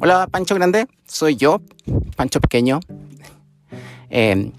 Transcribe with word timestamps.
Hola 0.00 0.26
Pancho 0.30 0.54
Grande, 0.54 0.86
soy 1.06 1.36
yo, 1.36 1.60
Pancho 2.16 2.40
Pequeño, 2.40 2.80
eh, 4.10 4.52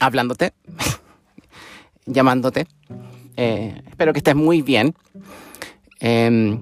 hablándote, 0.00 0.52
llamándote. 2.06 2.66
Eh, 3.36 3.82
espero 3.88 4.12
que 4.12 4.18
estés 4.18 4.34
muy 4.34 4.62
bien. 4.62 4.94
Eh, 6.00 6.58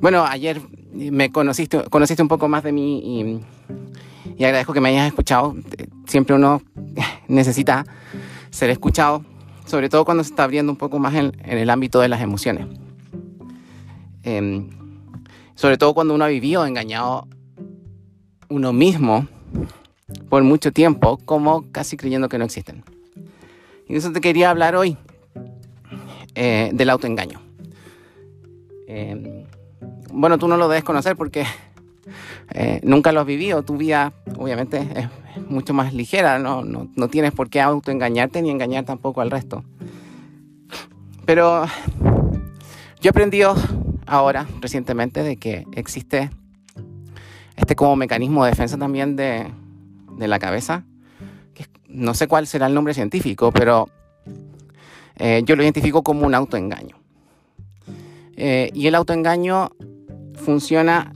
bueno, 0.00 0.24
ayer 0.24 0.60
me 0.92 1.30
conociste, 1.30 1.84
conociste 1.90 2.22
un 2.22 2.28
poco 2.28 2.48
más 2.48 2.64
de 2.64 2.72
mí 2.72 3.42
y, 4.36 4.44
agradezco 4.44 4.72
que 4.72 4.80
me 4.80 4.88
hayas 4.90 5.06
escuchado. 5.06 5.54
Siempre 6.06 6.34
uno 6.34 6.62
necesita 7.28 7.84
ser 8.50 8.70
escuchado, 8.70 9.24
sobre 9.66 9.88
todo 9.88 10.04
cuando 10.04 10.24
se 10.24 10.30
está 10.30 10.44
abriendo 10.44 10.72
un 10.72 10.78
poco 10.78 10.98
más 10.98 11.14
en, 11.14 11.32
el 11.44 11.70
ámbito 11.70 12.00
de 12.00 12.08
las 12.08 12.20
emociones. 12.20 12.66
Eh, 14.24 14.68
sobre 15.60 15.76
todo 15.76 15.92
cuando 15.92 16.14
uno 16.14 16.24
ha 16.24 16.28
vivido 16.28 16.64
engañado 16.64 17.28
uno 18.48 18.72
mismo 18.72 19.28
por 20.30 20.42
mucho 20.42 20.72
tiempo, 20.72 21.18
como 21.18 21.70
casi 21.70 21.98
creyendo 21.98 22.30
que 22.30 22.38
no 22.38 22.46
existen. 22.46 22.82
Y 23.86 23.94
eso 23.94 24.10
te 24.10 24.22
quería 24.22 24.48
hablar 24.48 24.74
hoy 24.74 24.96
eh, 26.34 26.70
del 26.72 26.88
autoengaño. 26.88 27.42
Eh, 28.88 29.44
bueno, 30.10 30.38
tú 30.38 30.48
no 30.48 30.56
lo 30.56 30.66
debes 30.66 30.82
conocer 30.82 31.14
porque 31.14 31.44
eh, 32.54 32.80
nunca 32.82 33.12
lo 33.12 33.20
has 33.20 33.26
vivido. 33.26 33.62
Tu 33.62 33.76
vida, 33.76 34.14
obviamente, 34.38 34.88
es 34.96 35.10
mucho 35.46 35.74
más 35.74 35.92
ligera. 35.92 36.38
No, 36.38 36.64
no, 36.64 36.88
no 36.96 37.08
tienes 37.08 37.32
por 37.32 37.50
qué 37.50 37.60
autoengañarte 37.60 38.40
ni 38.40 38.48
engañar 38.48 38.86
tampoco 38.86 39.20
al 39.20 39.30
resto. 39.30 39.62
Pero 41.26 41.66
yo 43.02 43.08
he 43.08 43.10
aprendido 43.10 43.54
ahora, 44.10 44.46
recientemente, 44.60 45.22
de 45.22 45.36
que 45.36 45.64
existe 45.72 46.30
este 47.56 47.76
como 47.76 47.96
mecanismo 47.96 48.44
de 48.44 48.50
defensa 48.50 48.76
también 48.76 49.16
de, 49.16 49.46
de 50.16 50.28
la 50.28 50.38
cabeza. 50.38 50.84
Que 51.54 51.66
no 51.88 52.12
sé 52.14 52.26
cuál 52.26 52.46
será 52.46 52.66
el 52.66 52.74
nombre 52.74 52.92
científico, 52.92 53.52
pero 53.52 53.88
eh, 55.16 55.42
yo 55.46 55.54
lo 55.54 55.62
identifico 55.62 56.02
como 56.02 56.26
un 56.26 56.34
autoengaño. 56.34 56.96
Eh, 58.36 58.70
y 58.74 58.88
el 58.88 58.94
autoengaño 58.96 59.70
funciona, 60.34 61.12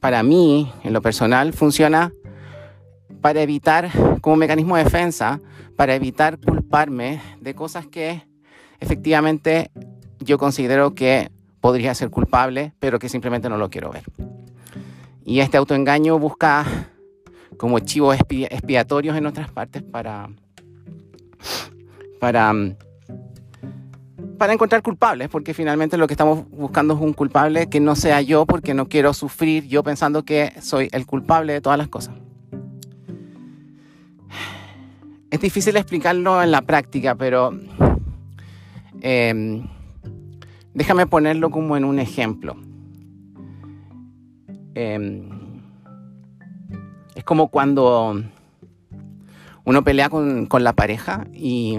para 0.00 0.22
mí, 0.22 0.72
en 0.84 0.92
lo 0.92 1.02
personal, 1.02 1.52
funciona 1.52 2.12
para 3.20 3.42
evitar, 3.42 3.90
como 4.20 4.36
mecanismo 4.36 4.76
de 4.76 4.84
defensa, 4.84 5.40
para 5.76 5.94
evitar 5.94 6.38
culparme 6.38 7.20
de 7.40 7.54
cosas 7.54 7.86
que 7.86 8.22
efectivamente 8.78 9.70
yo 10.20 10.38
considero 10.38 10.94
que 10.94 11.30
podría 11.62 11.94
ser 11.94 12.10
culpable, 12.10 12.74
pero 12.80 12.98
que 12.98 13.08
simplemente 13.08 13.48
no 13.48 13.56
lo 13.56 13.70
quiero 13.70 13.90
ver. 13.90 14.02
Y 15.24 15.38
este 15.38 15.56
autoengaño 15.56 16.18
busca 16.18 16.66
como 17.56 17.78
chivos 17.78 18.18
expiatorios 18.18 19.16
en 19.16 19.26
otras 19.26 19.48
partes 19.48 19.80
para, 19.84 20.28
para, 22.18 22.52
para 24.38 24.52
encontrar 24.52 24.82
culpables, 24.82 25.28
porque 25.28 25.54
finalmente 25.54 25.96
lo 25.96 26.08
que 26.08 26.14
estamos 26.14 26.50
buscando 26.50 26.94
es 26.94 27.00
un 27.00 27.12
culpable 27.12 27.68
que 27.68 27.78
no 27.78 27.94
sea 27.94 28.20
yo, 28.20 28.44
porque 28.44 28.74
no 28.74 28.88
quiero 28.88 29.14
sufrir 29.14 29.68
yo 29.68 29.84
pensando 29.84 30.24
que 30.24 30.52
soy 30.60 30.88
el 30.90 31.06
culpable 31.06 31.52
de 31.52 31.60
todas 31.60 31.78
las 31.78 31.86
cosas. 31.86 32.16
Es 35.30 35.40
difícil 35.40 35.76
explicarlo 35.76 36.42
en 36.42 36.50
la 36.50 36.62
práctica, 36.62 37.14
pero 37.14 37.56
eh, 39.00 39.62
déjame 40.74 41.06
ponerlo 41.06 41.50
como 41.50 41.76
en 41.76 41.84
un 41.84 41.98
ejemplo. 41.98 42.56
Eh, 44.74 45.22
es 47.14 47.24
como 47.24 47.48
cuando 47.48 48.22
uno 49.64 49.84
pelea 49.84 50.08
con, 50.08 50.46
con 50.46 50.64
la 50.64 50.72
pareja 50.72 51.26
y, 51.32 51.78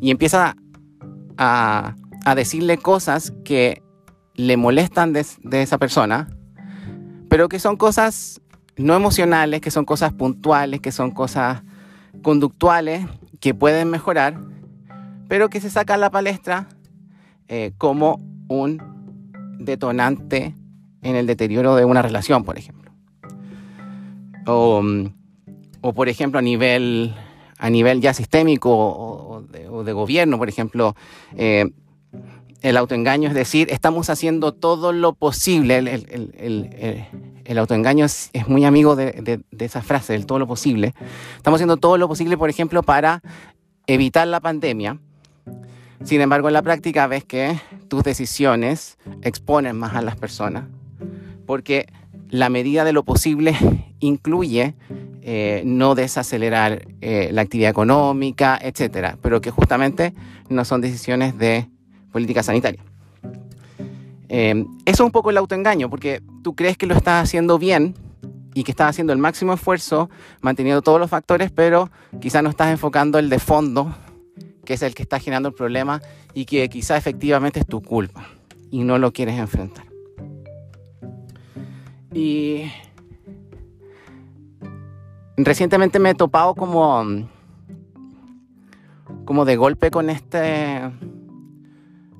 y 0.00 0.10
empieza 0.10 0.56
a, 1.36 1.94
a, 2.24 2.34
decirle 2.34 2.78
cosas 2.78 3.32
que 3.44 3.82
le 4.34 4.56
molestan 4.56 5.12
de, 5.12 5.24
de 5.42 5.62
esa 5.62 5.78
persona, 5.78 6.28
pero 7.28 7.48
que 7.48 7.58
son 7.58 7.76
cosas 7.76 8.40
no 8.76 8.94
emocionales, 8.94 9.60
que 9.60 9.70
son 9.70 9.84
cosas 9.84 10.12
puntuales, 10.12 10.80
que 10.80 10.92
son 10.92 11.12
cosas 11.12 11.62
conductuales, 12.22 13.06
que 13.40 13.54
pueden 13.54 13.90
mejorar, 13.90 14.38
pero 15.28 15.48
que 15.48 15.60
se 15.60 15.70
saca 15.70 15.94
a 15.94 15.98
la 15.98 16.10
palestra 16.10 16.68
eh, 17.48 17.72
como 17.78 18.20
un 18.48 18.80
detonante 19.58 20.54
en 21.02 21.16
el 21.16 21.26
deterioro 21.26 21.76
de 21.76 21.84
una 21.84 22.02
relación, 22.02 22.44
por 22.44 22.58
ejemplo. 22.58 22.92
O, 24.46 24.82
o 25.80 25.92
por 25.92 26.08
ejemplo, 26.08 26.38
a 26.38 26.42
nivel, 26.42 27.14
a 27.58 27.70
nivel 27.70 28.00
ya 28.00 28.14
sistémico 28.14 28.70
o, 28.70 29.42
de, 29.84 29.92
gobierno, 29.92 30.38
por 30.38 30.48
ejemplo, 30.48 30.96
eh, 31.36 31.70
el 32.62 32.76
autoengaño 32.78 33.28
es 33.28 33.34
decir, 33.34 33.68
estamos 33.70 34.08
haciendo 34.08 34.52
todo 34.52 34.92
lo 34.92 35.12
posible. 35.12 35.76
El, 35.76 35.88
el, 35.88 36.34
el, 36.38 37.04
el 37.44 37.58
autoengaño 37.58 38.06
es, 38.06 38.30
es, 38.32 38.48
muy 38.48 38.64
amigo 38.64 38.96
de, 38.96 39.12
de, 39.12 39.40
de 39.50 39.64
esa 39.64 39.82
frase, 39.82 40.14
del 40.14 40.24
todo 40.24 40.38
lo 40.38 40.46
posible. 40.46 40.94
Estamos 41.36 41.58
haciendo 41.58 41.76
todo 41.76 41.98
lo 41.98 42.08
posible, 42.08 42.38
por 42.38 42.48
ejemplo, 42.48 42.82
para 42.82 43.20
evitar 43.86 44.26
la 44.26 44.40
pandemia. 44.40 44.98
Sin 46.02 46.20
embargo, 46.20 46.48
en 46.48 46.54
la 46.54 46.62
práctica 46.62 47.06
ves 47.06 47.24
que 47.24 47.58
tus 47.88 48.02
decisiones 48.02 48.98
exponen 49.22 49.76
más 49.76 49.94
a 49.94 50.02
las 50.02 50.16
personas, 50.16 50.64
porque 51.46 51.86
la 52.30 52.48
medida 52.48 52.84
de 52.84 52.92
lo 52.92 53.04
posible 53.04 53.54
incluye 54.00 54.74
eh, 55.22 55.62
no 55.64 55.94
desacelerar 55.94 56.86
eh, 57.00 57.30
la 57.32 57.42
actividad 57.42 57.70
económica, 57.70 58.58
etcétera, 58.60 59.16
pero 59.22 59.40
que 59.40 59.50
justamente 59.50 60.12
no 60.48 60.64
son 60.64 60.80
decisiones 60.80 61.38
de 61.38 61.68
política 62.12 62.42
sanitaria. 62.42 62.82
Eh, 64.28 64.66
eso 64.84 65.02
es 65.02 65.06
un 65.06 65.12
poco 65.12 65.30
el 65.30 65.36
autoengaño, 65.36 65.88
porque 65.88 66.20
tú 66.42 66.54
crees 66.54 66.76
que 66.76 66.86
lo 66.86 66.94
estás 66.94 67.22
haciendo 67.22 67.58
bien 67.58 67.94
y 68.52 68.64
que 68.64 68.72
estás 68.72 68.90
haciendo 68.90 69.12
el 69.12 69.18
máximo 69.18 69.54
esfuerzo, 69.54 70.10
manteniendo 70.40 70.82
todos 70.82 71.00
los 71.00 71.08
factores, 71.08 71.50
pero 71.50 71.90
quizás 72.20 72.42
no 72.42 72.50
estás 72.50 72.70
enfocando 72.70 73.18
el 73.18 73.30
de 73.30 73.38
fondo, 73.38 73.94
que 74.64 74.74
es 74.74 74.82
el 74.82 74.94
que 74.94 75.02
está 75.02 75.18
generando 75.18 75.48
el 75.48 75.54
problema 75.54 76.00
y 76.32 76.44
que 76.44 76.68
quizás 76.68 76.98
efectivamente 76.98 77.60
es 77.60 77.66
tu 77.66 77.82
culpa 77.82 78.26
y 78.70 78.84
no 78.84 78.98
lo 78.98 79.12
quieres 79.12 79.38
enfrentar. 79.38 79.84
Y 82.12 82.64
recientemente 85.36 85.98
me 85.98 86.10
he 86.10 86.14
topado 86.14 86.54
como, 86.54 87.04
como 89.24 89.44
de 89.44 89.56
golpe 89.56 89.90
con, 89.90 90.10
este, 90.10 90.80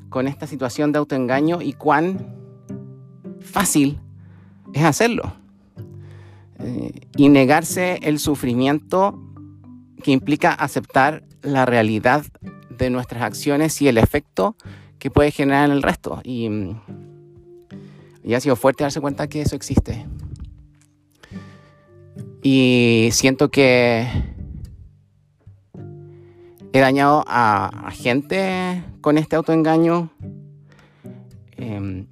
con 0.08 0.26
esta 0.26 0.46
situación 0.46 0.92
de 0.92 0.98
autoengaño 0.98 1.62
y 1.62 1.72
cuán 1.74 2.34
fácil 3.40 4.00
es 4.72 4.84
hacerlo. 4.84 5.32
Eh, 6.58 7.08
y 7.16 7.28
negarse 7.28 7.98
el 8.02 8.18
sufrimiento 8.18 9.20
que 10.02 10.12
implica 10.12 10.52
aceptar 10.52 11.24
la 11.44 11.66
realidad 11.66 12.24
de 12.70 12.90
nuestras 12.90 13.22
acciones 13.22 13.80
y 13.80 13.88
el 13.88 13.98
efecto 13.98 14.56
que 14.98 15.10
puede 15.10 15.30
generar 15.30 15.66
en 15.66 15.76
el 15.76 15.82
resto. 15.82 16.20
Y, 16.24 16.48
y 18.24 18.34
ha 18.34 18.40
sido 18.40 18.56
fuerte 18.56 18.84
darse 18.84 19.00
cuenta 19.00 19.28
que 19.28 19.42
eso 19.42 19.54
existe. 19.54 20.06
Y 22.42 23.08
siento 23.12 23.50
que 23.50 24.06
he 26.72 26.80
dañado 26.80 27.24
a, 27.26 27.90
gente 27.92 28.82
con 29.00 29.16
este 29.16 29.36
autoengaño. 29.36 30.10
Eh, 31.56 32.06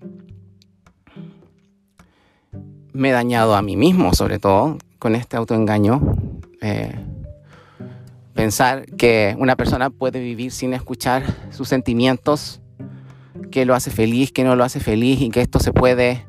me 2.92 3.08
he 3.08 3.12
dañado 3.12 3.54
a 3.54 3.62
mí 3.62 3.76
mismo, 3.76 4.14
sobre 4.14 4.38
todo, 4.38 4.78
con 4.98 5.14
este 5.16 5.36
autoengaño. 5.36 6.00
Eh, 6.60 6.94
pensar 8.42 8.86
que 8.96 9.36
una 9.38 9.54
persona 9.54 9.88
puede 9.88 10.18
vivir 10.18 10.50
sin 10.50 10.74
escuchar 10.74 11.22
sus 11.50 11.68
sentimientos, 11.68 12.60
que 13.52 13.64
lo 13.64 13.72
hace 13.72 13.92
feliz, 13.92 14.32
que 14.32 14.42
no 14.42 14.56
lo 14.56 14.64
hace 14.64 14.80
feliz 14.80 15.20
y 15.20 15.30
que 15.30 15.40
esto 15.40 15.60
se 15.60 15.72
puede 15.72 16.26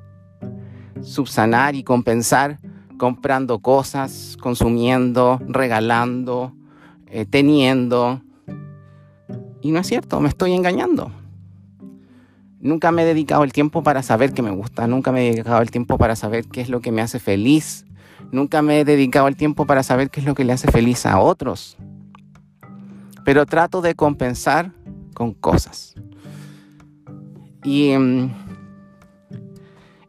subsanar 1.01 1.73
y 1.73 1.83
compensar 1.83 2.59
comprando 2.99 3.57
cosas, 3.57 4.37
consumiendo, 4.39 5.41
regalando, 5.47 6.53
eh, 7.07 7.25
teniendo. 7.25 8.21
Y 9.61 9.71
no 9.71 9.79
es 9.79 9.87
cierto, 9.87 10.19
me 10.19 10.29
estoy 10.29 10.53
engañando. 10.53 11.11
Nunca 12.59 12.91
me 12.91 13.01
he 13.01 13.05
dedicado 13.05 13.43
el 13.43 13.53
tiempo 13.53 13.81
para 13.81 14.03
saber 14.03 14.33
qué 14.33 14.43
me 14.43 14.51
gusta, 14.51 14.85
nunca 14.85 15.11
me 15.11 15.27
he 15.27 15.31
dedicado 15.31 15.63
el 15.63 15.71
tiempo 15.71 15.97
para 15.97 16.15
saber 16.15 16.45
qué 16.45 16.61
es 16.61 16.69
lo 16.69 16.79
que 16.79 16.91
me 16.91 17.01
hace 17.01 17.17
feliz, 17.17 17.87
nunca 18.31 18.61
me 18.61 18.81
he 18.81 18.85
dedicado 18.85 19.27
el 19.27 19.35
tiempo 19.35 19.65
para 19.65 19.81
saber 19.81 20.11
qué 20.11 20.19
es 20.19 20.27
lo 20.27 20.35
que 20.35 20.43
le 20.43 20.53
hace 20.53 20.71
feliz 20.71 21.07
a 21.07 21.17
otros. 21.19 21.75
Pero 23.23 23.45
trato 23.45 23.81
de 23.81 23.95
compensar 23.95 24.71
con 25.13 25.33
cosas. 25.33 25.95
Y, 27.63 27.93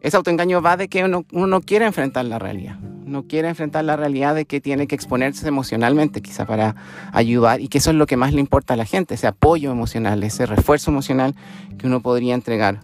ese 0.04 0.18
autoengaño 0.18 0.60
va 0.60 0.76
de 0.76 0.88
que 0.88 1.02
uno, 1.02 1.24
no 1.32 1.60
quiere 1.62 1.86
enfrentar 1.86 2.26
la 2.26 2.38
realidad. 2.38 2.78
No 2.78 3.26
quiere 3.26 3.48
enfrentar 3.48 3.86
la 3.86 3.96
realidad 3.96 4.34
de 4.34 4.44
que 4.44 4.60
tiene 4.60 4.86
que 4.86 4.94
exponerse 4.94 5.48
emocionalmente, 5.48 6.20
quizá 6.20 6.44
para 6.44 6.76
ayudar, 7.12 7.62
y 7.62 7.68
que 7.68 7.78
eso 7.78 7.88
es 7.88 7.96
lo 7.96 8.06
que 8.06 8.18
más 8.18 8.34
le 8.34 8.40
importa 8.40 8.74
a 8.74 8.76
la 8.76 8.84
gente, 8.84 9.14
ese 9.14 9.26
apoyo 9.26 9.70
emocional, 9.70 10.22
ese 10.22 10.44
refuerzo 10.44 10.90
emocional 10.90 11.34
que 11.78 11.86
uno 11.86 12.02
podría 12.02 12.34
entregar. 12.34 12.82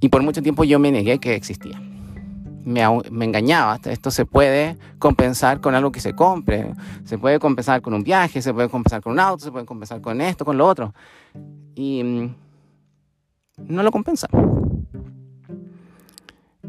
Y 0.00 0.08
por 0.08 0.24
mucho 0.24 0.42
tiempo 0.42 0.64
yo 0.64 0.80
me 0.80 0.90
negué 0.90 1.20
que 1.20 1.36
existía. 1.36 1.80
Me, 2.64 2.82
me, 3.10 3.24
engañaba. 3.26 3.78
Esto 3.84 4.10
se 4.10 4.24
puede 4.24 4.78
compensar 4.98 5.60
con 5.60 5.74
algo 5.74 5.92
que 5.92 6.00
se 6.00 6.14
compre, 6.14 6.72
se 7.04 7.18
puede 7.18 7.38
compensar 7.38 7.82
con 7.82 7.92
un 7.92 8.02
viaje, 8.02 8.40
se 8.40 8.54
puede 8.54 8.68
compensar 8.68 9.02
con 9.02 9.12
un 9.12 9.20
auto, 9.20 9.44
se 9.44 9.52
puede 9.52 9.66
compensar 9.66 10.00
con 10.00 10.20
esto, 10.20 10.44
con 10.44 10.56
lo 10.56 10.66
otro. 10.66 10.94
Y 11.74 12.02
mm, 12.02 12.34
no 13.58 13.82
lo 13.82 13.92
compensa 13.92 14.28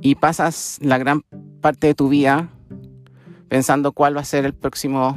y 0.02 0.16
pasas 0.16 0.78
la 0.82 1.00
gran 1.00 1.22
parte 1.62 1.88
de 1.88 1.96
tu 1.96 2.10
vida 2.10 2.50
pensando 3.48 3.92
cuál 3.92 4.16
va 4.16 4.22
a 4.22 4.26
ser 4.26 4.46
el 4.46 4.54
próximo 4.54 5.16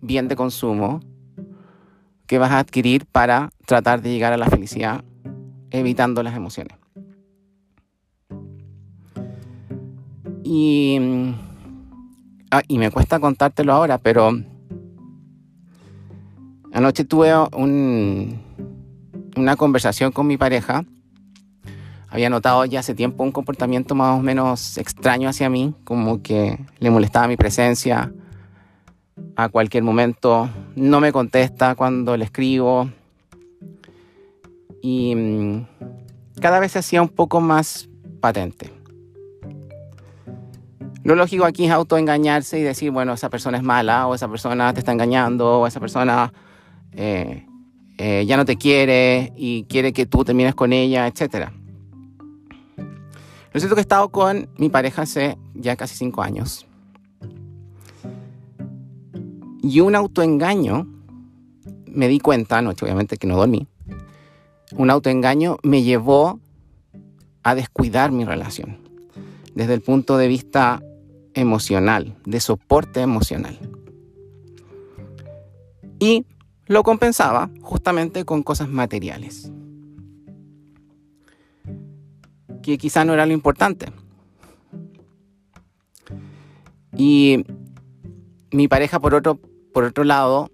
bien 0.00 0.28
de 0.28 0.36
consumo 0.36 1.00
que 2.26 2.38
vas 2.38 2.50
a 2.50 2.58
adquirir 2.58 3.06
para 3.06 3.50
tratar 3.66 4.02
de 4.02 4.10
llegar 4.10 4.32
a 4.32 4.36
la 4.36 4.50
felicidad 4.50 5.04
evitando 5.70 6.22
las 6.22 6.36
emociones. 6.36 6.81
Y, 10.44 10.98
ah, 12.50 12.62
y 12.66 12.78
me 12.78 12.90
cuesta 12.90 13.20
contártelo 13.20 13.72
ahora, 13.72 13.98
pero 13.98 14.32
anoche 16.72 17.04
tuve 17.04 17.32
un, 17.56 18.40
una 19.36 19.56
conversación 19.56 20.12
con 20.12 20.26
mi 20.26 20.36
pareja. 20.36 20.84
Había 22.08 22.28
notado 22.28 22.64
ya 22.66 22.80
hace 22.80 22.94
tiempo 22.94 23.24
un 23.24 23.32
comportamiento 23.32 23.94
más 23.94 24.18
o 24.18 24.22
menos 24.22 24.76
extraño 24.76 25.28
hacia 25.28 25.48
mí, 25.48 25.74
como 25.84 26.22
que 26.22 26.58
le 26.78 26.90
molestaba 26.90 27.26
mi 27.28 27.36
presencia. 27.36 28.12
A 29.36 29.48
cualquier 29.48 29.82
momento, 29.82 30.50
no 30.76 31.00
me 31.00 31.12
contesta 31.12 31.74
cuando 31.74 32.16
le 32.16 32.24
escribo. 32.24 32.90
Y 34.82 35.14
mm, 35.14 35.66
cada 36.40 36.58
vez 36.58 36.72
se 36.72 36.80
hacía 36.80 37.00
un 37.00 37.08
poco 37.08 37.40
más 37.40 37.88
patente. 38.20 38.81
Lo 41.04 41.16
lógico 41.16 41.44
aquí 41.44 41.64
es 41.64 41.72
autoengañarse 41.72 42.60
y 42.60 42.62
decir, 42.62 42.92
bueno, 42.92 43.12
esa 43.14 43.28
persona 43.28 43.58
es 43.58 43.64
mala, 43.64 44.06
o 44.06 44.14
esa 44.14 44.28
persona 44.28 44.72
te 44.72 44.80
está 44.80 44.92
engañando, 44.92 45.60
o 45.60 45.66
esa 45.66 45.80
persona 45.80 46.32
eh, 46.92 47.44
eh, 47.98 48.24
ya 48.26 48.36
no 48.36 48.44
te 48.44 48.56
quiere 48.56 49.32
y 49.36 49.64
quiere 49.64 49.92
que 49.92 50.06
tú 50.06 50.24
termines 50.24 50.54
con 50.54 50.72
ella, 50.72 51.08
etcétera. 51.08 51.52
Lo 53.52 53.60
cierto 53.60 53.74
que 53.74 53.80
he 53.80 53.82
estado 53.82 54.10
con 54.10 54.48
mi 54.56 54.68
pareja 54.68 55.02
hace 55.02 55.36
ya 55.54 55.76
casi 55.76 55.96
cinco 55.96 56.22
años. 56.22 56.66
Y 59.62 59.80
un 59.80 59.96
autoengaño, 59.96 60.86
me 61.86 62.08
di 62.08 62.20
cuenta 62.20 62.58
anoche, 62.58 62.84
obviamente 62.84 63.16
que 63.16 63.26
no 63.26 63.36
dormí, 63.36 63.66
un 64.76 64.88
autoengaño 64.88 65.58
me 65.62 65.82
llevó 65.82 66.40
a 67.42 67.54
descuidar 67.54 68.12
mi 68.12 68.24
relación 68.24 68.78
desde 69.54 69.74
el 69.74 69.80
punto 69.82 70.16
de 70.16 70.28
vista 70.28 70.82
emocional, 71.34 72.16
de 72.24 72.40
soporte 72.40 73.00
emocional. 73.00 73.58
Y 75.98 76.26
lo 76.66 76.82
compensaba 76.82 77.50
justamente 77.60 78.24
con 78.24 78.42
cosas 78.42 78.68
materiales 78.68 79.52
que 82.62 82.78
quizá 82.78 83.04
no 83.04 83.12
era 83.12 83.26
lo 83.26 83.32
importante. 83.32 83.86
Y 86.96 87.44
mi 88.50 88.68
pareja, 88.68 89.00
por 89.00 89.14
otro, 89.14 89.38
por 89.72 89.84
otro 89.84 90.04
lado, 90.04 90.50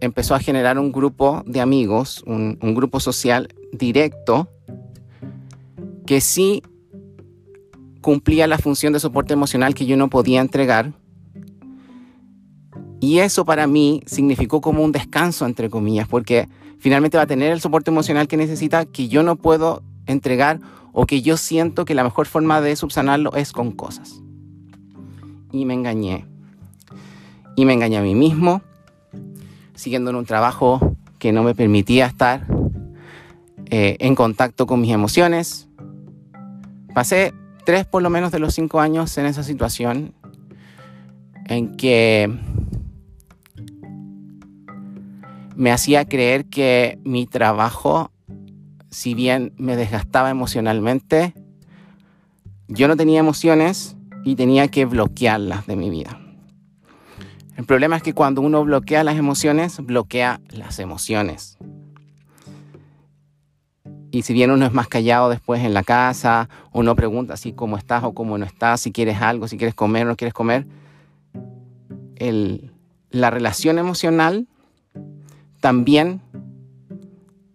empezó 0.00 0.34
a 0.34 0.40
generar 0.40 0.78
un 0.78 0.92
grupo 0.92 1.42
de 1.46 1.60
amigos, 1.60 2.22
un, 2.26 2.58
un 2.60 2.74
grupo 2.74 3.00
social 3.00 3.48
directo, 3.72 4.48
que 6.06 6.20
sí 6.20 6.62
cumplía 8.08 8.46
la 8.46 8.56
función 8.56 8.94
de 8.94 9.00
soporte 9.00 9.34
emocional 9.34 9.74
que 9.74 9.84
yo 9.84 9.98
no 9.98 10.08
podía 10.08 10.40
entregar. 10.40 10.94
Y 13.00 13.18
eso 13.18 13.44
para 13.44 13.66
mí 13.66 14.02
significó 14.06 14.62
como 14.62 14.82
un 14.82 14.92
descanso, 14.92 15.44
entre 15.44 15.68
comillas, 15.68 16.08
porque 16.08 16.48
finalmente 16.78 17.18
va 17.18 17.24
a 17.24 17.26
tener 17.26 17.52
el 17.52 17.60
soporte 17.60 17.90
emocional 17.90 18.26
que 18.26 18.38
necesita, 18.38 18.86
que 18.86 19.08
yo 19.08 19.22
no 19.22 19.36
puedo 19.36 19.82
entregar 20.06 20.58
o 20.94 21.04
que 21.04 21.20
yo 21.20 21.36
siento 21.36 21.84
que 21.84 21.94
la 21.94 22.02
mejor 22.02 22.24
forma 22.24 22.62
de 22.62 22.76
subsanarlo 22.76 23.34
es 23.34 23.52
con 23.52 23.72
cosas. 23.72 24.22
Y 25.52 25.66
me 25.66 25.74
engañé. 25.74 26.24
Y 27.56 27.66
me 27.66 27.74
engañé 27.74 27.98
a 27.98 28.02
mí 28.02 28.14
mismo, 28.14 28.62
siguiendo 29.74 30.08
en 30.08 30.16
un 30.16 30.24
trabajo 30.24 30.96
que 31.18 31.30
no 31.30 31.42
me 31.42 31.54
permitía 31.54 32.06
estar 32.06 32.46
eh, 33.66 33.98
en 34.00 34.14
contacto 34.14 34.66
con 34.66 34.80
mis 34.80 34.92
emociones. 34.92 35.68
Pasé 36.94 37.34
tres 37.68 37.84
por 37.84 38.02
lo 38.02 38.08
menos 38.08 38.32
de 38.32 38.38
los 38.38 38.54
cinco 38.54 38.80
años 38.80 39.18
en 39.18 39.26
esa 39.26 39.42
situación 39.42 40.14
en 41.44 41.76
que 41.76 42.34
me 45.54 45.70
hacía 45.70 46.06
creer 46.06 46.46
que 46.46 46.98
mi 47.04 47.26
trabajo 47.26 48.10
si 48.90 49.12
bien 49.12 49.52
me 49.58 49.76
desgastaba 49.76 50.30
emocionalmente, 50.30 51.34
yo 52.68 52.88
no 52.88 52.96
tenía 52.96 53.20
emociones 53.20 53.98
y 54.24 54.34
tenía 54.34 54.68
que 54.68 54.86
bloquearlas 54.86 55.66
de 55.66 55.76
mi 55.76 55.90
vida. 55.90 56.18
El 57.58 57.66
problema 57.66 57.98
es 57.98 58.02
que 58.02 58.14
cuando 58.14 58.40
uno 58.40 58.64
bloquea 58.64 59.04
las 59.04 59.18
emociones, 59.18 59.76
bloquea 59.84 60.40
las 60.48 60.78
emociones. 60.78 61.58
Y 64.18 64.22
si 64.22 64.32
bien 64.32 64.50
uno 64.50 64.66
es 64.66 64.72
más 64.72 64.88
callado 64.88 65.28
después 65.28 65.62
en 65.62 65.72
la 65.74 65.84
casa, 65.84 66.48
uno 66.72 66.96
pregunta 66.96 67.34
así 67.34 67.52
cómo 67.52 67.76
estás 67.76 68.02
o 68.02 68.14
cómo 68.14 68.36
no 68.36 68.44
estás, 68.44 68.80
si 68.80 68.90
quieres 68.90 69.22
algo, 69.22 69.46
si 69.46 69.56
quieres 69.56 69.76
comer 69.76 70.06
o 70.06 70.08
no 70.08 70.16
quieres 70.16 70.34
comer, 70.34 70.66
la 73.10 73.30
relación 73.30 73.78
emocional 73.78 74.48
también 75.60 76.20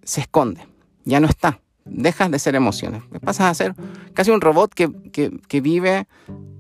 se 0.04 0.22
esconde 0.22 0.66
ya 1.04 1.20
no 1.20 1.28
está. 1.28 1.60
Dejas 1.84 2.32
de 2.32 2.40
ser 2.40 2.56
emociones. 2.56 3.04
Pasas 3.26 3.48
a 3.48 3.54
ser 3.54 3.76
casi 4.14 4.32
un 4.32 4.40
robot 4.40 4.74
que, 4.74 5.60
vive 5.60 6.08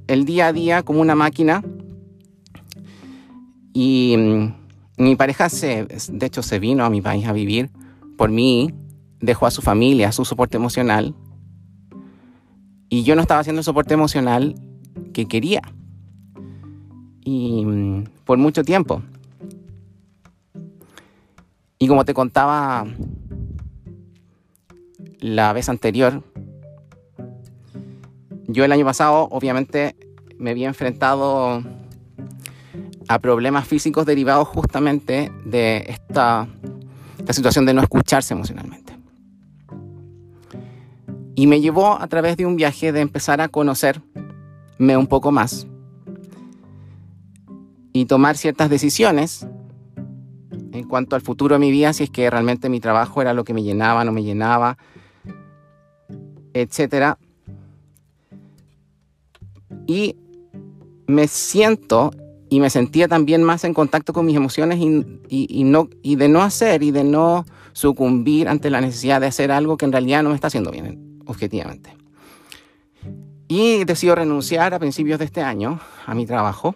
el 0.08 0.26
día 0.26 0.48
a 0.48 0.52
día 0.52 0.84
como 0.84 1.00
una 1.00 1.16
máquina. 1.16 1.64
Y 3.72 4.16
mm, 4.18 4.54
mi 4.98 5.16
pareja, 5.16 5.48
se, 5.48 5.86
de 5.86 6.26
hecho, 6.26 6.44
se 6.44 6.60
vino 6.60 6.84
a 6.84 6.90
mi 6.90 7.02
país 7.02 7.26
a 7.26 7.32
vivir 7.32 7.70
por 8.18 8.32
mí, 8.32 8.74
dejó 9.24 9.46
a 9.46 9.52
su 9.52 9.62
familia, 9.62 10.10
a 10.10 10.12
su 10.12 10.26
soporte 10.26 10.58
emocional. 10.58 11.16
Y 12.90 13.04
yo 13.04 13.16
no 13.16 13.22
estaba 13.22 13.40
haciendo 13.40 13.62
el 13.62 13.64
soporte 13.64 13.94
emocional 13.94 14.56
que 15.14 15.28
quería. 15.28 15.62
Y 17.22 17.66
mm, 17.66 18.04
por 18.26 18.38
mucho 18.38 18.64
tiempo. 18.64 19.02
Y 21.80 21.88
como 21.88 22.04
te 22.04 22.14
contaba 22.14 22.86
la 25.20 25.54
vez 25.54 25.70
anterior, 25.70 26.22
yo 28.48 28.66
el 28.66 28.72
año 28.74 28.84
pasado 28.84 29.30
obviamente 29.32 29.96
me 30.38 30.52
había 30.52 30.68
enfrentado 30.68 31.64
a 33.08 33.20
problemas 33.20 33.68
físicos 33.68 34.06
derivados 34.06 34.50
justamente 34.50 35.32
de 35.46 35.86
esta, 35.88 36.48
esta 37.18 37.32
situación 37.32 37.66
de 37.66 37.74
no 37.74 37.82
escucharse 37.82 38.34
emocionalmente. 38.34 38.83
Y 41.36 41.48
me 41.48 41.62
llevó 41.62 42.00
a 42.00 42.08
través 42.08 42.38
de 42.38 42.46
un 42.46 42.56
viaje 42.56 42.92
de 42.92 43.02
empezar 43.02 43.42
a 43.42 43.48
conocerme 43.48 44.98
un 44.98 45.08
poco 45.08 45.32
más 45.32 45.68
y 47.94 48.06
tomar 48.06 48.38
ciertas 48.38 48.70
decisiones 48.70 49.48
en 50.74 50.88
cuanto 50.88 51.16
al 51.16 51.22
futuro 51.22 51.56
de 51.56 51.60
mi 51.60 51.72
vida, 51.72 51.94
si 51.94 52.04
es 52.04 52.10
que 52.10 52.30
realmente 52.30 52.68
mi 52.68 52.80
trabajo 52.80 53.22
era 53.22 53.34
lo 53.34 53.44
que 53.44 53.54
me 53.54 53.64
llenaba, 53.64 54.04
no 54.04 54.12
me 54.12 54.24
llenaba, 54.24 54.78
etcétera. 56.54 57.20
Y 59.86 60.16
me 61.06 61.28
siento 61.28 62.12
y 62.50 62.60
me 62.60 62.70
sentía 62.70 63.08
también 63.08 63.44
más 63.44 63.64
en 63.64 63.74
contacto 63.74 64.14
con 64.14 64.26
mis 64.26 64.36
emociones 64.36 64.80
y, 64.80 65.64
no, 65.64 65.90
y 66.02 66.16
de 66.16 66.30
no 66.30 66.42
hacer 66.42 66.84
y 66.84 66.92
de 66.92 67.04
no 67.04 67.46
sucumbir 67.74 68.48
ante 68.48 68.70
la 68.70 68.82
necesidad 68.82 69.22
de 69.22 69.28
hacer 69.28 69.52
algo 69.52 69.78
que 69.78 69.86
en 69.86 69.92
realidad 69.92 70.24
no 70.24 70.30
me 70.30 70.36
está 70.36 70.48
haciendo 70.48 70.72
bien, 70.72 71.03
objetivamente. 71.34 71.96
Y 73.48 73.84
decido 73.84 74.16
renunciar 74.16 74.74
a 74.74 74.80
principios 74.80 75.20
de 75.20 75.26
este 75.26 75.42
año 75.42 75.80
a 76.06 76.16
mi 76.16 76.26
trabajo. 76.26 76.76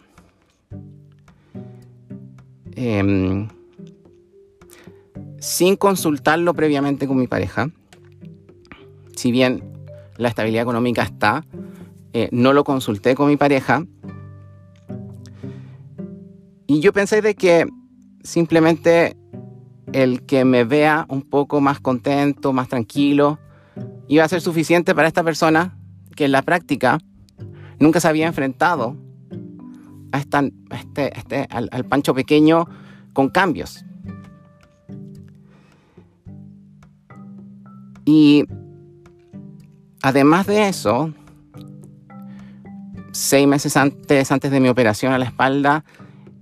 Em, 2.75 3.47
sin 5.39 5.75
consultarlo 5.75 6.53
previamente 6.53 7.07
con 7.07 7.17
mi 7.17 7.27
pareja 7.27 7.71
si 9.17 9.31
bien 9.31 9.63
la 10.17 10.29
estabilidad 10.29 10.63
económica 10.63 11.03
está. 11.03 11.43
Eh, 12.13 12.29
no 12.31 12.53
lo 12.53 12.63
consulté 12.63 13.15
con 13.15 13.27
mi 13.27 13.35
pareja. 13.35 13.85
Y 16.67 16.79
yo 16.79 16.93
pensé 16.93 17.21
de 17.21 17.35
que 17.35 17.67
simplemente 18.23 19.17
el 19.93 20.23
que 20.25 20.45
me 20.45 20.63
vea 20.63 21.05
un 21.09 21.21
poco 21.23 21.61
más 21.61 21.79
contento, 21.79 22.53
más 22.53 22.69
tranquilo, 22.69 23.39
iba 24.07 24.23
a 24.23 24.27
ser 24.27 24.41
suficiente 24.41 24.95
para 24.95 25.07
esta 25.07 25.23
persona 25.23 25.77
que 26.15 26.25
en 26.25 26.31
la 26.31 26.41
práctica 26.41 26.99
nunca 27.79 27.99
se 27.99 28.07
había 28.07 28.27
enfrentado 28.27 28.95
a, 30.11 30.19
este, 30.19 31.17
este, 31.17 31.47
al, 31.49 31.85
pancho 31.85 32.13
pequeño 32.13 32.67
con 33.13 33.29
cambios. 33.29 33.83
Y 38.05 38.45
además 40.01 40.47
de 40.47 40.69
eso, 40.69 41.13
seis 43.11 43.47
meses 43.47 43.75
antes, 43.75 44.31
antes 44.31 44.49
de 44.49 44.59
mi 44.59 44.69
operación 44.69 45.11
a 45.11 45.19
la 45.19 45.25
espalda, 45.25 45.83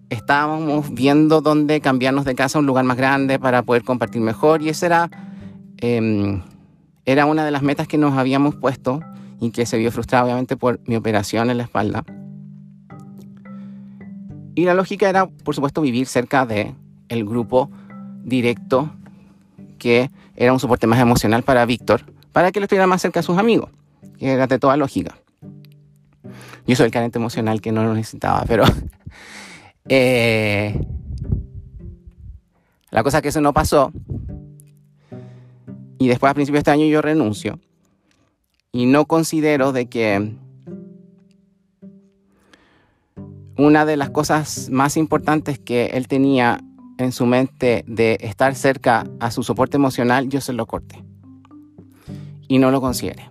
estábamos 0.10 0.93
viendo 0.93 1.41
dónde 1.41 1.81
cambiarnos 1.81 2.25
de 2.25 2.36
casa 2.36 2.60
a 2.60 2.62
un 2.62 2.67
lugar 2.67 2.86
más 2.86 2.98
grande 2.98 3.39
para 3.39 3.63
poder 3.63 3.84
compartir 3.84 4.22
mejor 4.22 4.62
y 4.62 4.69
esa 4.69 4.86
era, 4.86 5.10
em, 5.77 6.43
era 7.05 7.25
una 7.25 7.45
de 7.45 7.51
las 7.51 7.62
metas 7.62 7.88
que 7.88 7.97
nos 7.97 8.17
habíamos 8.17 8.55
puesto 8.55 9.01
y 9.39 9.51
que 9.51 9.65
se 9.65 9.77
vio 9.77 9.91
frustrada 9.91 10.25
obviamente 10.25 10.57
por 10.57 10.79
mi 10.88 10.95
operación 10.95 11.50
en 11.50 11.57
la 11.57 11.63
espalda. 11.63 12.03
Y 14.55 14.63
la 14.65 14.74
lógica 14.74 15.09
era, 15.09 15.27
por 15.27 15.53
supuesto, 15.53 15.81
vivir 15.81 16.07
cerca 16.07 16.45
de 16.45 16.74
el 17.09 17.25
grupo 17.25 17.69
directo 18.24 18.89
que 19.77 20.09
era 20.35 20.53
un 20.53 20.59
soporte 20.59 20.88
más 20.88 21.00
emocional 21.00 21.43
para 21.43 21.65
Víctor, 21.65 22.01
para 22.31 22.51
que 22.51 22.59
lo 22.59 22.65
estuviera 22.65 22.88
más 22.88 23.01
cerca 23.01 23.19
de 23.19 23.25
sus 23.25 23.38
amigos, 23.38 23.69
que 24.17 24.31
era 24.31 24.47
de 24.47 24.57
toda 24.57 24.77
lógica. 24.77 25.15
Yo 26.65 26.75
soy 26.75 26.88
el 26.88 26.91
carente 26.91 27.19
emocional 27.19 27.62
que 27.62 27.71
no 27.71 27.83
lo 27.83 27.93
necesitaba, 27.93 28.43
pero 28.47 28.63
eh, 29.89 30.79
la 32.89 33.03
cosa 33.03 33.21
que 33.21 33.27
eso 33.27 33.41
no 33.41 33.53
pasó. 33.53 33.91
Y 35.98 36.08
después 36.08 36.32
a 36.32 36.34
principios 36.34 36.64
de 36.64 36.72
este 36.72 36.72
año 36.72 36.86
yo 36.86 37.02
renuncio. 37.02 37.60
Y 38.72 38.86
no 38.86 39.06
considero 39.06 39.72
de 39.72 39.88
que 39.88 40.36
una 43.58 43.86
de 43.86 43.98
las 43.98 44.10
cosas 44.10 44.70
más 44.70 44.98
importantes 44.98 45.60
que 45.60 45.88
él 45.94 46.08
tenía 46.08 46.60
en 46.98 47.12
su 47.12 47.25
mente 47.25 47.84
de 47.88 48.18
estar 48.22 48.56
cerca 48.56 49.06
a 49.20 49.32
su 49.32 49.44
soporte 49.44 49.78
emocional, 49.78 50.30
yo 50.30 50.42
se 50.42 50.54
lo 50.54 50.66
corté. 50.66 51.04
Y 52.48 52.58
no 52.58 52.72
lo 52.72 52.82
consideré. 52.82 53.30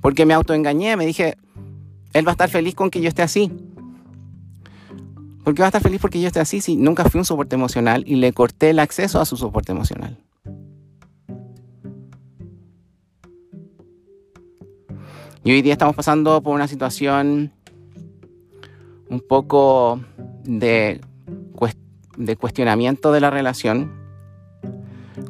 Porque 0.00 0.24
me 0.26 0.34
autoengañé, 0.34 0.96
me 0.96 1.06
dije, 1.06 1.36
él 2.12 2.26
va 2.26 2.32
a 2.32 2.34
estar 2.34 2.48
feliz 2.48 2.74
con 2.74 2.90
que 2.90 3.00
yo 3.00 3.08
esté 3.08 3.22
así. 3.22 3.50
¿Por 5.44 5.54
qué 5.54 5.62
va 5.62 5.66
a 5.66 5.70
estar 5.70 5.82
feliz 5.82 6.00
porque 6.00 6.20
yo 6.20 6.26
esté 6.26 6.40
así 6.40 6.60
si 6.60 6.76
nunca 6.76 7.04
fui 7.04 7.18
un 7.18 7.24
soporte 7.24 7.56
emocional 7.56 8.04
y 8.06 8.16
le 8.16 8.32
corté 8.32 8.70
el 8.70 8.78
acceso 8.78 9.20
a 9.20 9.24
su 9.24 9.36
soporte 9.36 9.72
emocional? 9.72 10.18
Y 15.42 15.52
hoy 15.52 15.62
día 15.62 15.72
estamos 15.72 15.96
pasando 15.96 16.42
por 16.42 16.54
una 16.54 16.68
situación 16.68 17.52
un 19.08 19.20
poco 19.20 20.00
de, 20.44 21.00
de 22.16 22.36
cuestionamiento 22.36 23.12
de 23.12 23.20
la 23.20 23.30
relación. 23.30 23.92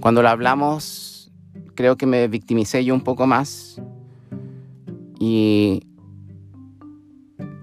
Cuando 0.01 0.23
lo 0.23 0.29
hablamos, 0.29 1.31
creo 1.75 1.97
que 1.97 2.07
me 2.07 2.29
victimicé 2.29 2.85
yo 2.85 2.95
un 2.95 3.03
poco 3.03 3.27
más 3.27 3.81
y 5.19 5.87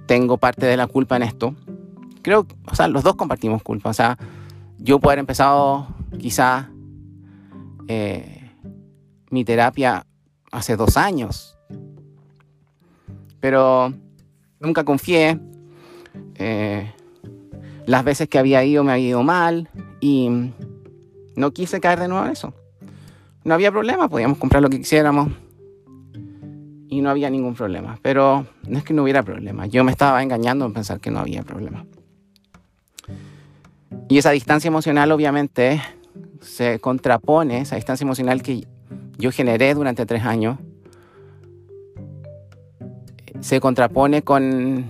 tengo 0.06 0.38
parte 0.38 0.66
de 0.66 0.78
la 0.78 0.88
culpa 0.88 1.18
en 1.18 1.24
esto 1.24 1.56
creo, 2.28 2.46
o 2.70 2.76
sea, 2.76 2.90
los 2.90 3.04
dos 3.04 3.16
compartimos 3.16 3.64
culpa. 3.64 3.90
O 3.90 3.94
sea, 3.94 4.18
yo 4.80 5.00
puedo 5.00 5.12
haber 5.12 5.20
empezado 5.20 5.88
quizá 6.20 6.70
eh, 7.88 8.52
mi 9.30 9.46
terapia 9.46 10.06
hace 10.52 10.76
dos 10.76 10.98
años, 10.98 11.58
pero 13.40 13.94
nunca 14.60 14.84
confié. 14.84 15.40
Eh, 16.36 16.92
las 17.86 18.04
veces 18.04 18.28
que 18.28 18.38
había 18.38 18.64
ido 18.64 18.84
me 18.84 18.92
había 18.92 19.08
ido 19.08 19.24
mal 19.24 19.70
y 20.02 20.52
no 21.36 21.52
quise 21.52 21.80
caer 21.80 22.00
de 22.00 22.08
nuevo 22.08 22.26
en 22.26 22.32
eso. 22.32 22.54
No 23.44 23.54
había 23.54 23.72
problema, 23.72 24.10
podíamos 24.10 24.38
comprar 24.38 24.62
lo 24.62 24.70
que 24.70 24.80
quisiéramos 24.80 25.30
y 26.90 27.02
no 27.02 27.10
había 27.10 27.30
ningún 27.30 27.56
problema. 27.56 27.98
Pero 28.02 28.46
no 28.68 28.78
es 28.78 28.84
que 28.84 28.94
no 28.94 29.04
hubiera 29.04 29.24
problema, 29.24 29.68
yo 29.68 29.84
me 29.84 29.92
estaba 29.92 30.22
engañando 30.22 30.66
en 30.66 30.74
pensar 30.74 31.00
que 31.00 31.12
no 31.12 31.20
había 31.20 31.44
problema. 31.44 31.86
Y 34.10 34.18
esa 34.18 34.32
distancia 34.32 34.68
emocional 34.68 35.12
obviamente 35.12 35.82
se 36.42 36.80
contrapone, 36.80 37.62
esa 37.62 37.76
distancia 37.76 38.04
emocional 38.04 38.42
que 38.42 38.68
yo 39.18 39.32
generé 39.32 39.74
durante 39.74 40.06
tres 40.06 40.24
años, 40.24 40.60
se 43.40 43.60
contrapone 43.60 44.22
con 44.22 44.86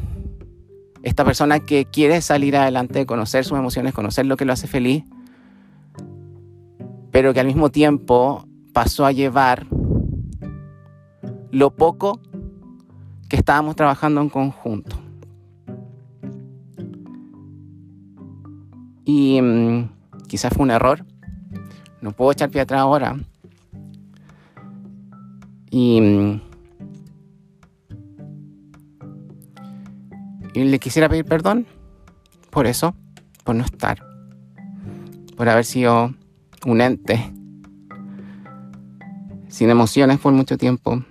esta 1.04 1.24
persona 1.24 1.60
que 1.60 1.86
quiere 1.86 2.22
salir 2.22 2.56
adelante, 2.58 3.06
conocer 3.06 3.46
sus 3.46 3.58
emociones, 3.58 3.94
conocer 3.94 4.26
lo 4.26 4.38
que 4.38 4.46
lo 4.46 4.54
hace 4.54 4.68
feliz, 4.68 5.04
pero 7.12 7.34
que 7.34 7.40
al 7.40 7.48
mismo 7.48 7.70
tiempo 7.70 8.46
pasó 8.74 9.06
a 9.06 9.12
llevar 9.12 9.68
lo 11.52 11.76
poco 11.76 12.20
que 13.30 13.38
estábamos 13.38 13.76
trabajando 13.76 14.22
en 14.22 14.30
conjunto. 14.30 14.98
Y 19.06 19.42
mm, 19.42 19.90
quizás 20.28 20.54
fue 20.54 20.64
un 20.64 20.72
error. 20.72 21.06
No 22.02 22.12
puedo 22.12 22.32
echar 22.32 22.50
pie 22.50 22.62
atrás 22.62 22.82
ahora. 22.82 23.18
Y, 25.72 26.02
mm, 26.02 26.42
y 30.54 30.64
le 30.64 30.80
quisiera 30.80 31.10
pedir 31.10 31.26
perdón 31.26 31.68
por 32.50 32.68
eso, 32.68 32.96
por 33.44 33.56
no 33.56 33.64
estar, 33.64 34.04
por 35.36 35.50
haber 35.50 35.66
sido 35.66 36.14
un 36.66 36.82
ente 36.82 37.32
sin 39.50 39.70
emociones 39.70 40.20
por 40.20 40.34
mucho 40.34 40.58
tiempo 40.58 41.04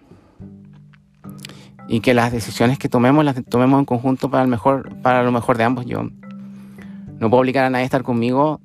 y 1.89 2.01
que 2.01 2.15
las 2.15 2.33
decisiones 2.33 2.79
que 2.79 2.89
tomemos 2.89 3.25
las 3.25 3.43
tomemos 3.45 3.79
en 3.79 3.85
conjunto 3.85 4.31
para 4.31 4.43
el 4.43 4.49
mejor 4.49 5.01
para 5.03 5.23
lo 5.23 5.33
mejor 5.33 5.57
de 5.57 5.65
ambos 5.65 5.87
yo 5.87 6.03
no 6.03 7.31
puedo 7.31 7.41
obligar 7.41 7.65
a 7.65 7.71
nadie 7.71 7.85
a 7.85 7.87
estar 7.87 8.03
conmigo 8.03 8.61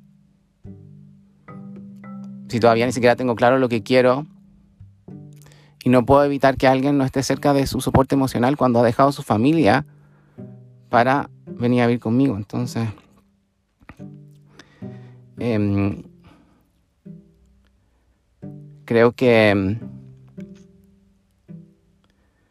si 2.52 2.60
todavía 2.60 2.84
ni 2.84 2.92
siquiera 2.92 3.16
tengo 3.16 3.34
claro 3.34 3.58
lo 3.58 3.70
que 3.70 3.82
quiero. 3.82 4.26
Y 5.82 5.88
no 5.88 6.04
puedo 6.04 6.22
evitar 6.22 6.58
que 6.58 6.68
alguien 6.68 6.98
no 6.98 7.04
esté 7.04 7.22
cerca 7.22 7.54
de 7.54 7.66
su 7.66 7.80
soporte 7.80 8.14
emocional 8.14 8.58
cuando 8.58 8.80
ha 8.80 8.82
dejado 8.82 9.10
su 9.10 9.22
familia 9.22 9.86
para 10.92 11.30
venir 11.46 11.80
a 11.80 11.86
vivir 11.86 12.00
conmigo. 12.00 12.36
Entonces, 12.36 12.86
em, 15.38 16.02
creo 18.84 19.12
que 19.12 19.48
em, 19.48 19.78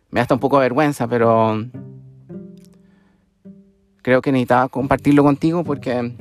me 0.09 0.19
da 0.19 0.21
hasta 0.21 0.33
un 0.33 0.39
poco 0.39 0.57
de 0.57 0.63
vergüenza, 0.63 1.07
pero 1.07 1.63
creo 4.01 4.23
que 4.23 4.31
necesitaba 4.31 4.69
compartirlo 4.69 5.21
contigo 5.21 5.63
porque 5.63 6.11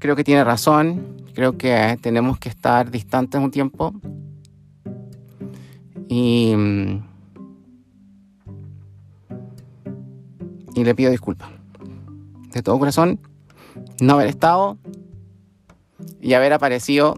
creo 0.00 0.16
que 0.16 0.24
tiene 0.24 0.42
razón. 0.42 1.22
Creo 1.32 1.56
que 1.56 1.96
tenemos 2.00 2.40
que 2.40 2.48
estar 2.48 2.90
distantes 2.90 3.40
un 3.40 3.52
tiempo. 3.52 3.94
Y, 6.08 6.54
y 10.74 10.84
le 10.84 10.94
pido 10.94 11.10
disculpas. 11.10 11.50
De 12.52 12.62
todo 12.62 12.78
corazón, 12.78 13.20
no 14.00 14.14
haber 14.14 14.28
estado 14.28 14.78
y 16.20 16.34
haber 16.34 16.52
aparecido 16.52 17.16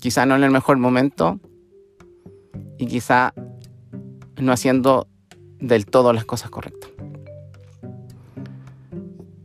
quizá 0.00 0.26
no 0.26 0.36
en 0.36 0.44
el 0.44 0.50
mejor 0.50 0.78
momento 0.78 1.40
y 2.78 2.86
quizá 2.86 3.34
no 4.36 4.52
haciendo 4.52 5.08
del 5.60 5.86
todo 5.86 6.12
las 6.12 6.24
cosas 6.24 6.50
correctas. 6.50 6.90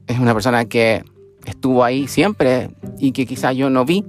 Es 0.08 0.20
una 0.20 0.34
persona 0.34 0.66
que 0.66 1.04
estuvo 1.46 1.84
ahí 1.84 2.08
siempre 2.08 2.70
y 3.00 3.12
que 3.12 3.26
quizá 3.26 3.52
yo 3.52 3.70
no 3.70 3.86
vi 3.86 4.06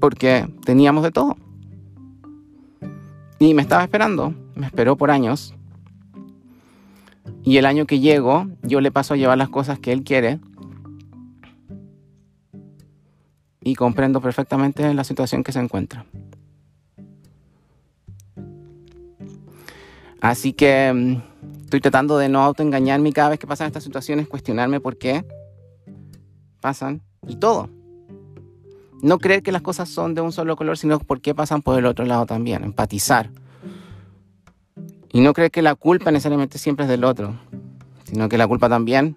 porque 0.00 0.46
teníamos 0.64 1.02
de 1.02 1.10
todo. 1.10 1.36
Y 3.38 3.54
me 3.54 3.62
estaba 3.62 3.82
esperando, 3.82 4.34
me 4.54 4.66
esperó 4.66 4.96
por 4.96 5.10
años. 5.10 5.54
Y 7.42 7.58
el 7.58 7.66
año 7.66 7.86
que 7.86 8.00
llego, 8.00 8.46
yo 8.62 8.80
le 8.80 8.90
paso 8.90 9.14
a 9.14 9.16
llevar 9.16 9.38
las 9.38 9.48
cosas 9.48 9.78
que 9.78 9.92
él 9.92 10.02
quiere. 10.02 10.40
y 13.66 13.74
comprendo 13.74 14.20
perfectamente 14.20 14.94
la 14.94 15.02
situación 15.02 15.42
que 15.42 15.50
se 15.50 15.58
encuentra. 15.58 16.06
Así 20.20 20.52
que 20.52 20.92
mm, 20.94 21.62
estoy 21.64 21.80
tratando 21.80 22.16
de 22.16 22.28
no 22.28 22.44
autoengañarme 22.44 23.12
cada 23.12 23.30
vez 23.30 23.40
que 23.40 23.48
pasan 23.48 23.66
estas 23.66 23.82
situaciones, 23.82 24.28
cuestionarme 24.28 24.78
por 24.78 24.96
qué 24.98 25.24
pasan 26.60 27.02
y 27.26 27.34
todo. 27.34 27.68
No 29.02 29.18
creer 29.18 29.42
que 29.42 29.52
las 29.52 29.62
cosas 29.62 29.88
son 29.88 30.14
de 30.14 30.20
un 30.20 30.32
solo 30.32 30.56
color, 30.56 30.78
sino 30.78 30.98
por 30.98 31.20
qué 31.20 31.34
pasan 31.34 31.62
por 31.62 31.78
el 31.78 31.86
otro 31.86 32.04
lado 32.04 32.26
también, 32.26 32.64
empatizar. 32.64 33.30
Y 35.12 35.20
no 35.20 35.32
creer 35.32 35.50
que 35.50 35.62
la 35.62 35.74
culpa 35.74 36.10
necesariamente 36.10 36.58
siempre 36.58 36.84
es 36.84 36.90
del 36.90 37.04
otro, 37.04 37.34
sino 38.04 38.28
que 38.28 38.38
la 38.38 38.46
culpa 38.46 38.68
también 38.68 39.16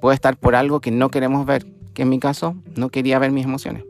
puede 0.00 0.14
estar 0.14 0.36
por 0.36 0.54
algo 0.54 0.80
que 0.80 0.90
no 0.90 1.10
queremos 1.10 1.44
ver, 1.46 1.66
que 1.94 2.02
en 2.02 2.08
mi 2.08 2.18
caso 2.18 2.56
no 2.76 2.88
quería 2.88 3.18
ver 3.18 3.32
mis 3.32 3.44
emociones. 3.44 3.84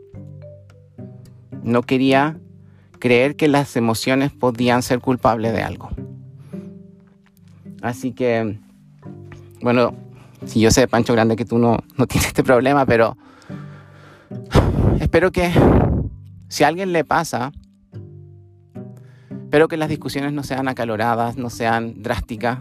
No 1.62 1.82
quería 1.82 2.38
creer 2.98 3.36
que 3.36 3.48
las 3.48 3.76
emociones 3.76 4.32
podían 4.32 4.82
ser 4.82 5.00
culpables 5.00 5.52
de 5.52 5.62
algo. 5.62 5.90
Así 7.82 8.12
que, 8.12 8.58
bueno, 9.60 9.94
si 10.46 10.60
yo 10.60 10.70
sé, 10.70 10.88
Pancho 10.88 11.12
Grande, 11.12 11.36
que 11.36 11.44
tú 11.44 11.58
no, 11.58 11.78
no 11.96 12.06
tienes 12.06 12.28
este 12.28 12.42
problema, 12.42 12.86
pero 12.86 13.16
espero 15.00 15.32
que 15.32 15.50
si 16.48 16.64
a 16.64 16.68
alguien 16.68 16.92
le 16.92 17.04
pasa, 17.04 17.52
espero 19.30 19.68
que 19.68 19.76
las 19.76 19.88
discusiones 19.88 20.32
no 20.32 20.42
sean 20.42 20.68
acaloradas, 20.68 21.36
no 21.36 21.50
sean 21.50 22.02
drásticas. 22.02 22.60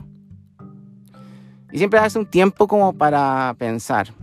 Y 1.71 1.77
siempre 1.77 1.99
hace 1.99 2.17
un 2.19 2.25
tiempo 2.25 2.67
como 2.67 2.93
para 2.93 3.55
pensar. 3.57 4.13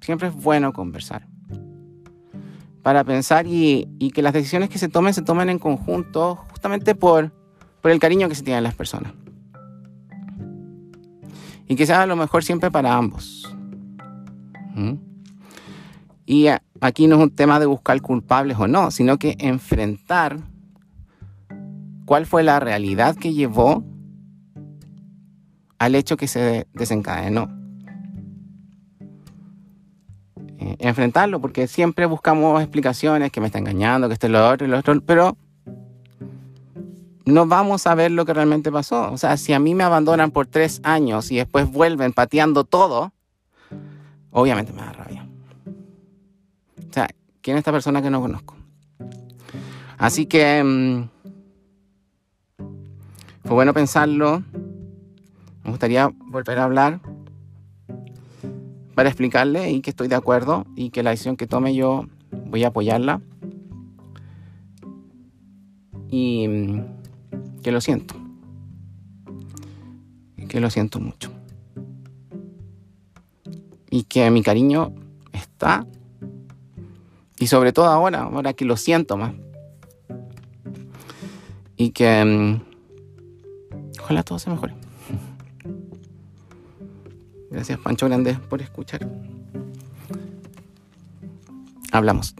Siempre 0.00 0.28
es 0.28 0.34
bueno 0.34 0.72
conversar 0.72 1.26
para 2.84 3.02
pensar 3.02 3.46
y, 3.48 3.88
que 4.14 4.20
las 4.20 4.34
decisiones 4.34 4.68
que 4.68 4.78
se 4.78 4.88
tomen 4.88 5.14
se 5.14 5.22
tomen 5.22 5.48
en 5.48 5.58
conjunto 5.58 6.36
justamente 6.50 6.94
por, 6.94 7.32
por 7.80 7.90
el 7.90 7.98
cariño 7.98 8.28
que 8.28 8.34
se 8.34 8.42
tienen 8.42 8.62
las 8.62 8.74
personas. 8.74 9.10
Y 11.66 11.76
que 11.76 11.86
sea 11.86 12.04
lo 12.04 12.14
mejor 12.14 12.44
siempre 12.44 12.70
para 12.70 12.94
ambos. 12.94 13.50
¿Mm? 14.74 14.96
Y 16.26 16.46
aquí 16.80 17.06
no 17.06 17.16
es 17.16 17.22
un 17.22 17.30
tema 17.30 17.60
de 17.60 17.66
buscar 17.66 18.00
culpables 18.00 18.58
o 18.58 18.66
no, 18.66 18.90
sino 18.90 19.18
que 19.18 19.36
enfrentar 19.38 20.38
cuál 22.06 22.26
fue 22.26 22.42
la 22.42 22.60
realidad 22.60 23.16
que 23.16 23.32
llevó 23.32 23.84
al 25.78 25.94
hecho 25.94 26.16
que 26.16 26.28
se 26.28 26.66
desencadenó. 26.72 27.48
Eh, 30.58 30.76
enfrentarlo, 30.78 31.40
porque 31.40 31.66
siempre 31.66 32.06
buscamos 32.06 32.62
explicaciones, 32.62 33.30
que 33.30 33.40
me 33.40 33.48
está 33.48 33.58
engañando, 33.58 34.08
que 34.08 34.14
esto 34.14 34.26
es 34.26 34.32
lo 34.32 34.48
otro 34.48 34.66
y 34.66 34.70
lo 34.70 34.78
otro, 34.78 34.98
pero 35.02 35.36
no 37.26 37.46
vamos 37.46 37.86
a 37.86 37.94
ver 37.94 38.10
lo 38.10 38.24
que 38.24 38.34
realmente 38.34 38.70
pasó. 38.70 39.12
O 39.12 39.18
sea, 39.18 39.36
si 39.36 39.52
a 39.52 39.58
mí 39.58 39.74
me 39.74 39.84
abandonan 39.84 40.30
por 40.30 40.46
tres 40.46 40.80
años 40.84 41.30
y 41.30 41.36
después 41.36 41.70
vuelven 41.70 42.12
pateando 42.12 42.64
todo, 42.64 43.12
obviamente 44.30 44.72
me 44.72 44.82
da 44.82 44.92
rabia. 44.92 45.23
O 46.94 46.96
sea, 46.96 47.08
¿quién 47.40 47.56
es 47.56 47.62
esta 47.62 47.72
persona 47.72 48.00
que 48.02 48.08
no 48.08 48.20
conozco? 48.20 48.54
Así 49.98 50.26
que 50.26 50.62
mm, 50.62 51.08
fue 53.42 53.52
bueno 53.52 53.74
pensarlo. 53.74 54.44
Me 55.64 55.70
gustaría 55.70 56.08
volver 56.26 56.60
a 56.60 56.64
hablar 56.66 57.00
para 58.94 59.08
explicarle 59.08 59.72
y 59.72 59.80
que 59.80 59.90
estoy 59.90 60.06
de 60.06 60.14
acuerdo 60.14 60.66
y 60.76 60.90
que 60.90 61.02
la 61.02 61.10
decisión 61.10 61.36
que 61.36 61.48
tome 61.48 61.74
yo 61.74 62.06
voy 62.46 62.62
a 62.62 62.68
apoyarla. 62.68 63.20
Y 66.10 66.46
mm, 66.46 66.84
que 67.60 67.72
lo 67.72 67.80
siento. 67.80 68.14
Que 70.48 70.60
lo 70.60 70.70
siento 70.70 71.00
mucho. 71.00 71.32
Y 73.90 74.04
que 74.04 74.30
mi 74.30 74.44
cariño 74.44 74.94
está. 75.32 75.84
Y 77.44 77.46
sobre 77.46 77.74
todo 77.74 77.84
ahora, 77.84 78.22
ahora 78.22 78.54
que 78.54 78.64
lo 78.64 78.74
siento 78.74 79.18
más. 79.18 79.34
Y 81.76 81.90
que... 81.90 82.24
Mm, 82.24 82.62
ojalá 84.00 84.22
todo 84.22 84.38
se 84.38 84.48
mejore. 84.48 84.74
Gracias 87.50 87.78
Pancho 87.80 88.06
Grande 88.06 88.32
por 88.48 88.62
escuchar. 88.62 89.06
Hablamos. 91.92 92.34